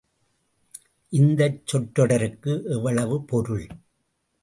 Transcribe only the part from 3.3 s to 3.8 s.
பொருள்!